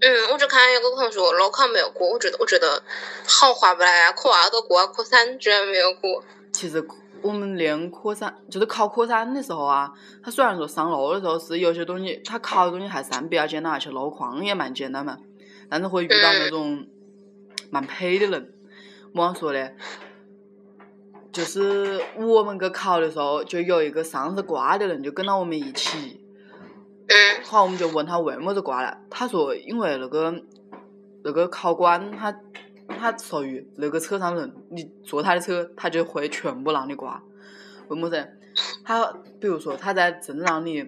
[0.00, 2.82] 嗯，我就看有个同学路考没有过，我觉得我觉得
[3.26, 4.12] 好划不来啊！
[4.12, 6.22] 科二都过了，科三居然没有过。
[6.52, 6.86] 其实
[7.22, 9.90] 我们练科三，就是考科三的时候啊，
[10.22, 15.18] 他虽然说上路的时候是有些东西，他考的东西还算比较简单，而且路况也蛮简单嘛，
[15.70, 16.86] 但是会遇到那种
[17.70, 18.52] 蛮配的人。
[19.12, 19.70] 么样说呢？
[21.32, 26.20] 就是我们去考的时候，就有一个上次挂的人就跟到我们一起。
[27.08, 27.42] 嗯。
[27.44, 30.42] 好，我们就问他为么子挂了，他说因为那个
[31.24, 32.40] 那个考官他
[32.86, 37.22] 他属于那个车上人，你坐他的车，他就会全部让你挂。
[37.88, 38.28] 为么子？
[38.84, 40.82] 他比如说他在正让你，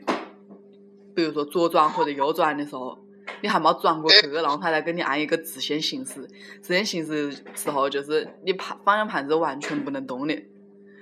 [1.14, 2.98] 比如说左转或者右转的时候，
[3.44, 6.26] 你还没转过去，然后他再给你按一个直线行驶。
[6.62, 10.42] 直线行驶时候就是你盘方向盘是完全不能动的。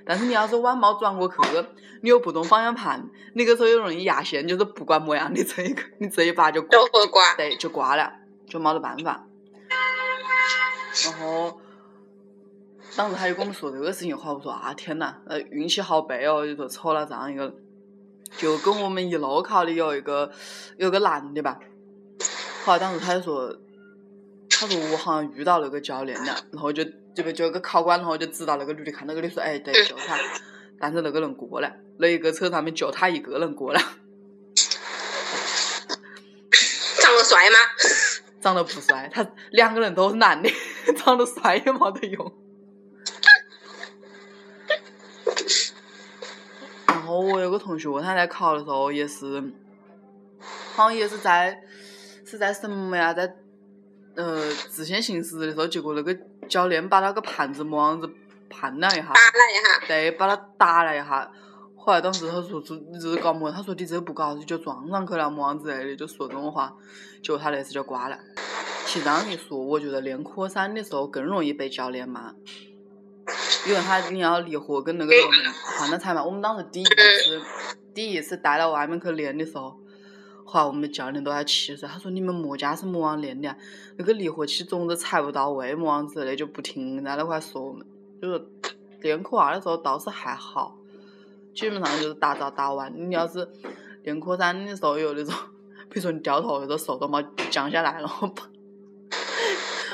[0.05, 1.37] 但是你要是晚没转过去，
[2.01, 8.13] 你又不动方向盘，你个时候又容易压线，就是不管么样，你这一个你这一把就都会挂，对，就挂了，
[8.49, 9.25] 就没得办法。
[11.05, 11.61] 然后
[12.97, 17.55] 当时他就跟我们说这个事情，话我说啊天呐，呃运气好背哦，就说抽了这样一个，
[18.37, 20.33] 就跟我们一路考的有一个
[20.77, 21.61] 有个男的吧，
[22.65, 23.57] 后来当时他就说，
[24.49, 30.17] 他说我好像遇到那个教练了，然后就就被就个考官，然后就知道那个女的看那个的说，哎对，就他，
[30.79, 33.81] 但是那个人过了，那一个车上面就他一个人过了。
[37.01, 37.57] 长得帅吗？
[38.41, 40.49] 长得不帅，他两个人都是男的，
[40.97, 42.33] 长得帅也没得用。
[46.87, 49.53] 然后我有个同学，他在考的时候也是，
[50.75, 51.63] 好像也是在
[52.33, 53.31] 是在什么呀，在
[54.15, 56.17] 呃直线行驶的时候，结果那个
[56.49, 58.09] 教练把那个盘子么样子
[58.49, 61.31] 盘了一下，打了一下，对，把他打了一下。
[61.77, 63.53] 后来当时他说是你这是搞么？
[63.53, 66.75] 他说你这不搞就撞上去了么样之类的，就说这种话，
[67.23, 68.19] 结果他那次就挂了。
[68.87, 72.33] 其实这样一说，我觉得练科三的时候更容易被教练骂，
[73.67, 75.13] 因为他你要离合跟那个
[75.77, 76.25] 换了踩嘛。
[76.25, 77.43] 我们当时第一次
[77.93, 79.77] 第一次带到外面去练的时候，
[80.53, 83.57] 后来我们教练都要气死，他说你们莫家是么样练的，
[83.97, 87.87] 那个离合器总是踩不到位么样子的，就不停在那块说我们。
[88.21, 88.47] 就是
[89.01, 90.77] 练科二的时候倒是还好。
[91.55, 92.93] 基本上就是打早打晚。
[92.95, 93.49] 你要是
[94.03, 95.35] 练科三的时候有那种，
[95.89, 98.43] 比如说你掉头那个手都没降下来，然后把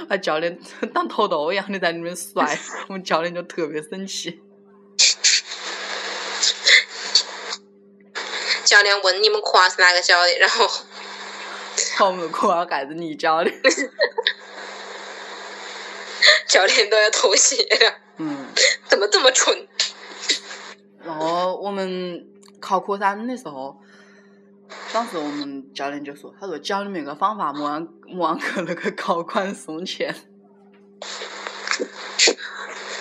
[0.09, 0.59] 把教练
[0.92, 4.40] 当土豆一样的在里面甩，我们教练就特别生气。
[8.68, 10.68] 教练问你们科二是哪个教的，然后
[12.04, 13.50] 我们科二盖是你教的，
[16.46, 17.94] 教练都要吐血了。
[18.18, 18.48] 嗯。
[18.87, 19.66] 怎么这么蠢？
[21.02, 22.26] 然后我们
[22.61, 23.81] 考科三的时候，
[24.92, 30.14] 当时我们教练就说：“他说教你们一个方法，莫让莫让给那个考官送钱。”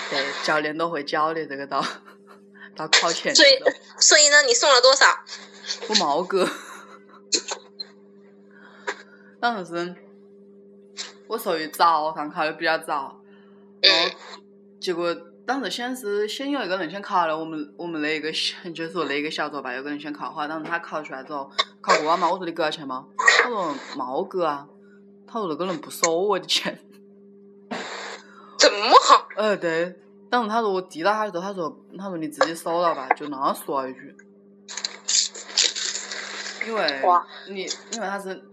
[0.09, 1.85] 对，教练都会教的这个到
[2.75, 3.33] 到考前。
[3.35, 3.49] 所以，
[3.99, 5.05] 所以呢，你送了多少？
[5.89, 6.49] 我毛哥。
[9.39, 9.95] 当时是，
[11.27, 13.21] 我属于早上考的比较早，
[13.81, 14.15] 然后
[14.79, 15.15] 结果。
[15.47, 18.29] 当时先是先有一个人先考了，我们我们那一个
[18.75, 21.49] 就是说那个小组吧，有个人先考，后来当时他考出来之后，
[21.79, 23.07] 考过了嘛，我说你给了钱吗？
[23.17, 24.67] 他说毛给啊，
[25.25, 26.77] 他说那个人不收我的钱。
[28.57, 29.25] 这么好？
[29.37, 29.97] 呃对，
[30.29, 34.15] 当时他说我递到他的时候，他说他说你自己收了吧，就那样说了一句。
[36.67, 37.01] 因为
[37.49, 37.61] 你
[37.93, 38.43] 因为他是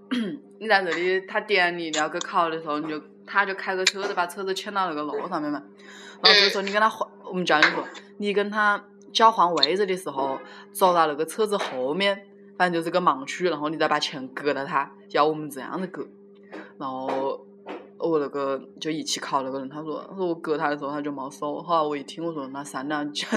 [0.60, 5.60] 你在这里，他点你你要去考的时候，你就他就开个车子把车子牵到那个路上面嘛。
[6.22, 7.84] 然后比如说你跟他换，我们教你说，
[8.18, 8.82] 你跟他
[9.12, 10.38] 交换位置的时候，
[10.72, 16.00] 走到那个车子后面，反正就是个盲区，然后你再把钱给了他，要我们这样子给。
[16.78, 17.44] 然后
[18.04, 21.62] 我那个就一起考那个人，他说，他说我给他的时候他就没收。
[21.62, 23.28] 后来我一听，我说那三两钱，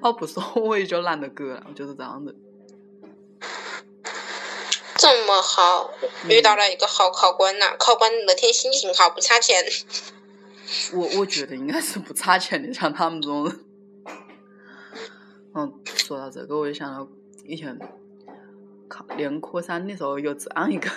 [0.00, 2.36] 他 不收我也就懒得割了，就是这样子。
[4.96, 5.90] 这么好，
[6.28, 7.76] 遇到了一个好考官呐！
[7.78, 9.62] 考官那天心情好，不差钱。
[10.94, 13.60] 我我觉得应该是不差钱的，像他们这种人。
[15.54, 17.06] 嗯，说到这个，我就想到
[17.44, 17.78] 以前
[18.88, 20.88] 考练科三的时候有这样一个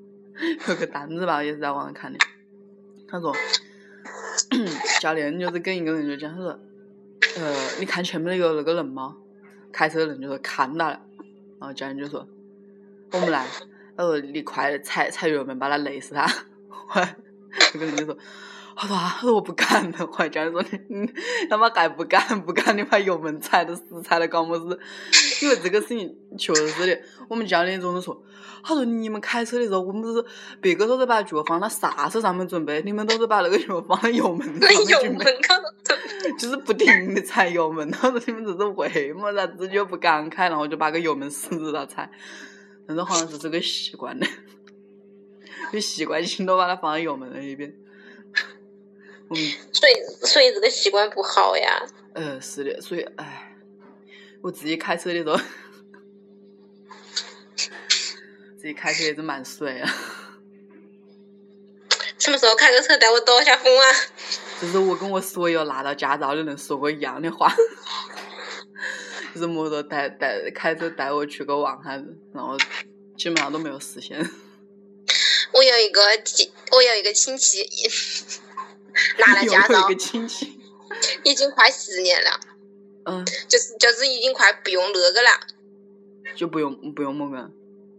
[0.68, 2.18] 有个单子吧，也是在网上看的。
[3.10, 3.34] 他说，
[5.00, 6.58] 教练就是跟一个人就讲，他说，
[7.38, 9.16] 呃，你看前面那个那个人吗？
[9.72, 11.00] 开车的人就说看到了，
[11.58, 12.26] 然后教练就说，
[13.12, 13.46] 我们来，
[13.96, 16.26] 他说你快踩踩油门把他累死他。
[17.74, 18.16] 那个人就说。
[18.80, 21.12] 他说啊，他说我不干的，我教练说你你
[21.50, 24.80] 他妈还不干不干，你把油门踩的死踩的搞么子？
[25.42, 28.24] 因为这个事情确实是的，我们教练总是说，
[28.62, 30.24] 他说你们开车的时候，我们是
[30.62, 35.26] 别个都是把脚放到刹车上面准备，你们都是把那个脚放在油门上面准备。
[36.38, 42.10] 就是不停的踩油门，他说你们这是为么子自己又不敢开，然后就把个油门死着踩，
[42.86, 44.26] 但是好像是这个习惯的，
[45.70, 47.70] 就习惯性都把它放在油门那一边。
[49.30, 49.36] 嗯，
[49.72, 49.92] 所以
[50.26, 51.86] 所以这个习惯不好呀。
[52.14, 53.56] 呃，是的，所以哎，
[54.42, 55.36] 我自己开车的时候，
[58.58, 59.94] 自己开车也是蛮帅啊。
[62.18, 63.84] 什么时候开个车带我兜一下风啊？
[64.60, 67.50] 就是我跟我所有拿到驾照的人说过一样的话，
[69.34, 72.58] 就是摩托带带开车带我去个玩哈子，然后
[73.16, 74.18] 基本上都没有实现。
[75.52, 77.62] 我有一个亲，我有一个亲戚
[79.18, 80.60] 拿了驾照有一个，亲戚，
[81.24, 82.40] 已经快十年了，
[83.04, 85.30] 嗯，就是就是已经快不用那个了，
[86.34, 87.50] 就不用不用么个，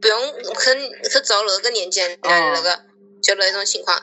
[0.02, 2.84] 不用去去走那个年检的哦那个，
[3.22, 4.02] 就那种情况。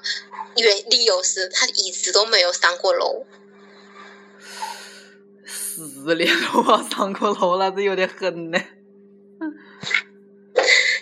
[0.57, 3.25] 原理由是他一直都没有上过楼，
[5.47, 8.59] 十年了我上过楼，那是有点狠呢。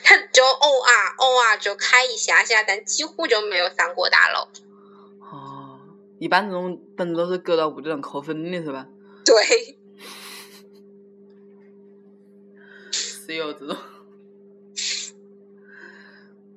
[0.02, 4.48] 他就偶尔偶尔就开一下下，但几乎就没有上过大楼。
[6.16, 8.88] 哦，一般这种本子都是搁到屋里人扣分的是吧？
[9.24, 9.76] 对，
[12.90, 13.76] 是有这种。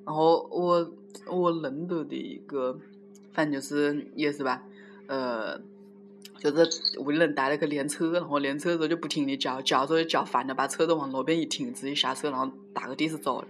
[0.06, 0.92] 然后我
[1.28, 2.80] 我认得的一个，
[3.32, 4.64] 反正就是也是吧，
[5.06, 5.60] 呃，
[6.40, 13.48] 就是屋里人带了个练车，然后练车的时候就不停的叫，叫着就叫烦了，把车子往路边一停，自己下车，然后打个的士走了。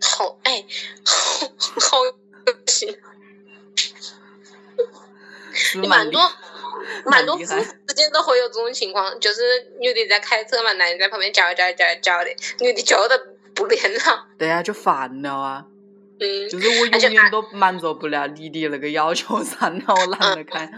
[0.00, 0.64] 好哎，
[1.04, 2.12] 好好恶
[2.66, 2.96] 心。
[5.54, 6.20] 是你蛮多
[7.06, 7.54] 蛮多夫妻
[7.86, 9.42] 之间都会有这种情况，就是
[9.80, 12.30] 女的在开车嘛，男的在旁边叫叫叫叫的，
[12.60, 13.18] 女的叫的
[13.54, 15.64] 不练了，对呀、就烦了啊！
[16.20, 20.70] 嗯，就是我永远都满足不了你的那个要求 算了我懒得开。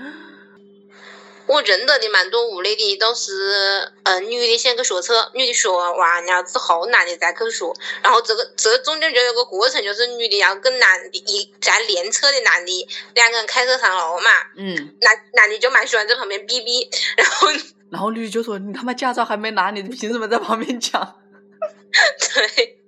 [1.47, 7.65] 我认得的蛮多屋里的都是，呃，女的先去学车，女的学完了之后，男的再去学，
[8.03, 17.49] 然后这个这个中间就有个过程，就是女的要跟男的一在练车的男的两个人开车上楼嘛，嗯，男男的就蛮喜欢在旁边逼逼，然后
[17.91, 21.01] 然后女的就说：“你他妈驾照还没拿，你凭什么在旁边讲
[22.35, 22.79] 对，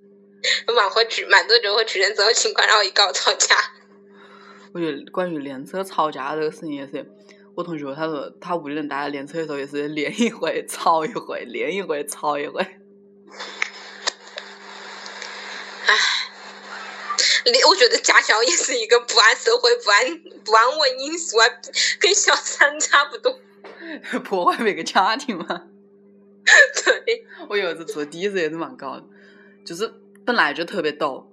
[0.74, 3.56] 蛮会出蛮多就会出现这种情况，然后一搞吵架。
[4.74, 7.06] ”我觉得关于练车吵架这个事情也是，
[7.58, 12.62] 我同学他说他屋里人带他练车的时候也是练一回吵一回，练一回吵一回。
[15.86, 15.94] 唉，
[17.46, 21.46] 你我觉得驾校也是一个不安社会、不安不安稳因素啊，
[21.98, 23.40] 跟小三差不多。
[24.22, 25.44] 破坏别个家庭嘛。
[26.84, 29.04] 对，我有一次坐的士也是蛮高的，
[29.64, 29.92] 就是
[30.24, 31.26] 本来就特别陡，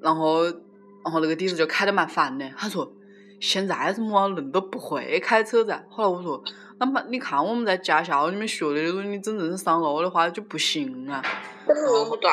[0.00, 2.50] 然后然后那个的士就开得蛮烦的。
[2.58, 2.92] 他说
[3.40, 5.82] 现在怎么人都不会开车噻？
[5.88, 6.42] 后来我说
[6.78, 11.22] 那么你看我们在驾校里面学的，如果你真正上路的话就不行啊。
[11.66, 12.30] 我用不到。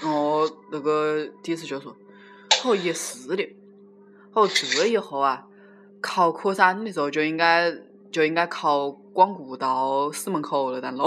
[0.00, 1.96] 然后那个的士就说
[2.64, 3.56] ：“哦，也是的。
[4.32, 5.44] 哦，这以后啊，
[6.00, 7.72] 考科三的时候就应该
[8.12, 11.04] 就应该考光谷到市门口那段路。”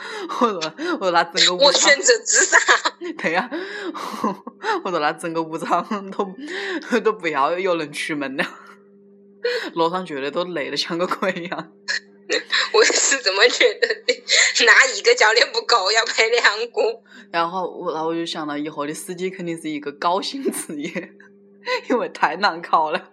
[0.40, 2.58] 我说：“我说那整个我武场选择自杀。
[3.18, 3.48] 对呀、
[4.84, 8.44] 我说那整个武场都都不要有人出门了，
[9.74, 11.72] 路上觉得都累得像个鬼一样。
[12.72, 14.22] 我也是这么觉得的。
[14.64, 17.02] 那一个教练不够，要配两个。
[17.32, 21.12] 然后我，然后我就想到以后的司机肯定是一个高薪职业，
[21.88, 23.10] 因为太难考了。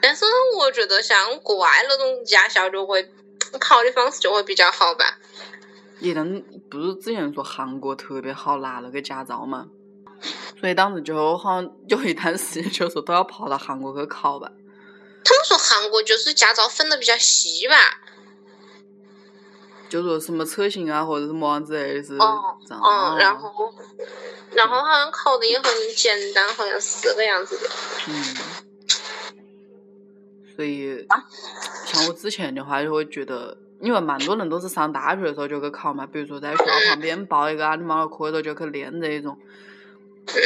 [0.00, 0.24] 但是
[0.58, 3.08] 我觉得像国外那种驾校就会
[3.58, 5.18] 考的方式就会比较好吧。
[6.00, 9.66] 也能不是之前说韩国特别好拿那个驾照嘛，
[10.60, 14.50] 所以当时就好像有一段时间就说都要跑到韩国去考吧。
[15.24, 17.76] 他们说韩国就是驾照分的比较细吧？
[19.88, 22.82] 就说什么车型啊，或者是么样之类的是哦这样。
[22.84, 23.74] 嗯，然后
[24.52, 25.64] 然后好像考的也很
[25.96, 27.70] 简单，好像是这个样子的。
[28.08, 28.36] 嗯，
[30.56, 31.06] 所以
[31.84, 39.38] 像我之前的话，就会觉得，因为蛮多人都是上大学的时候就去考嘛，比如说在学校旁边报一个阿里毛课的时候就去练这一种，
[40.26, 40.38] 嗯，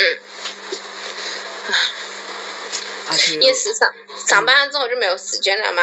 [3.41, 3.89] 也是上
[4.27, 5.83] 上班了之后就没有时间了嘛。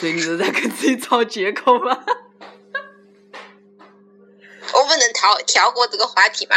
[0.00, 1.96] 所以你是在给自己找借口吗？
[4.72, 6.56] 我不能跳跳过这个话题吗？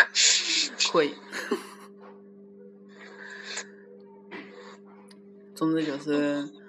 [0.92, 1.16] 可以。
[5.56, 6.63] 总之就是，哎，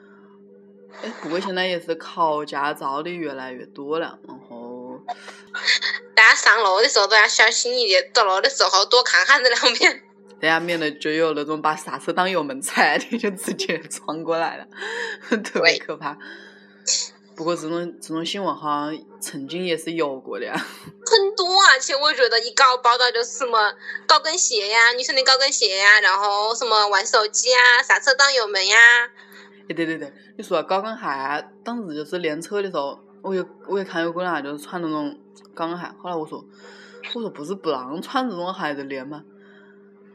[1.23, 5.01] 不过现在也是考驾照的越来越多了，然后
[6.15, 10.03] 大家上路的时候都要小心一点，走路的时候多看看这两边。
[10.41, 14.67] 等下免得就有那种把刹车当油门踩的就直接撞过来了，
[15.43, 16.19] 特别可怕。
[17.37, 20.55] 不过这种这种新闻好像曾经也是有过的呀。
[20.55, 23.75] 很多啊，而且我觉得一搞报道就是什么
[24.07, 28.77] 高跟鞋呀，女生的高跟鞋呀，然后什么玩手机啊，刹车当油门呀。
[29.69, 35.19] 哎，对对对，你说高跟鞋，当时就是练车的时候，我有我也看有个人就是穿那种
[35.55, 36.45] 高跟鞋，后来我说
[37.15, 39.25] 我说不是不让穿这种鞋子练吗？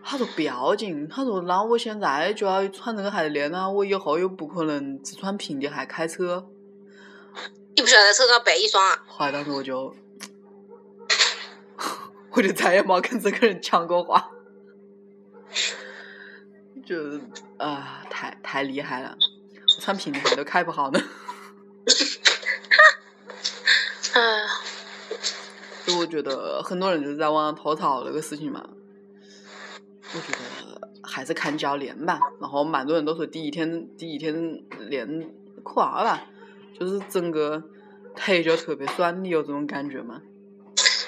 [0.01, 6.47] 他说不要紧，他说那我现在就要穿这个鞋子练啊，我以后又不可能只穿平底鞋开车。
[7.75, 9.03] 你不晓得在车上备一双啊？
[9.07, 9.95] 后来当时我就，
[12.31, 14.31] 我就再也没跟这个人讲过话，
[16.85, 17.19] 就
[17.57, 19.15] 啊，太太厉害了，
[19.79, 20.99] 我穿平底鞋都开不好呢。
[24.13, 24.19] 啊，
[25.85, 28.61] 就我觉得很多人就是在网上吐槽这个事情嘛，
[30.13, 30.37] 我觉得
[31.01, 32.19] 还是看教练吧。
[32.41, 35.31] 然后蛮多人都说第一天第一天练
[35.63, 36.23] 垮了。
[36.77, 37.63] 就是整个
[38.17, 40.21] 腿就特别酸，你有这种感觉吗？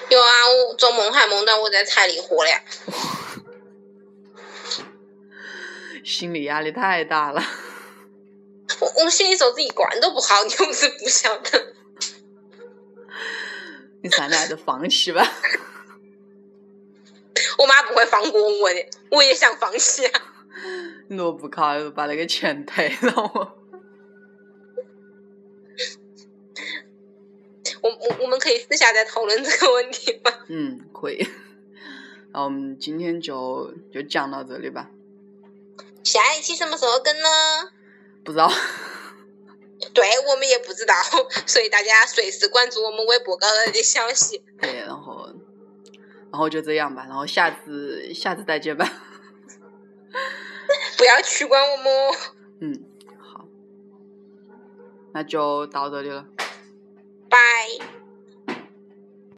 [0.08, 2.52] 有啊，我做梦还梦到我在踩离合嘞。
[6.02, 7.42] 心理压力太大了。
[8.80, 11.74] 我我心理素质一贯都不好，你又不是不晓得。
[14.02, 15.26] 你算了，还是放弃吧。
[17.58, 20.20] 我妈不会放过我的，我也想放弃啊。
[21.08, 23.58] 你若不考，把那个钱退了我。
[27.80, 30.32] 我我我们可以私下再讨论这个问题吗？
[30.48, 31.26] 嗯，可以。
[32.32, 34.88] 那我们今天就就讲到这里吧。
[36.04, 37.28] 下一期什么时候更呢？
[38.24, 38.50] 不知道。
[39.92, 40.94] 对我们也不知道，
[41.46, 44.42] 所以大家随时关注我们微博高头的消息。
[44.60, 45.28] 对，然后，
[46.30, 48.86] 然后就这样吧，然后下次下次再见吧。
[50.96, 51.92] 不要取关我们。
[52.60, 52.84] 嗯，
[53.18, 53.44] 好，
[55.12, 56.24] 那就到这里了。